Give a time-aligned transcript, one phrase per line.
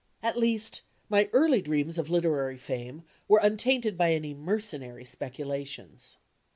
[0.23, 6.17] At least, my early dreams of literary fame were untainted by any mercenary speculations.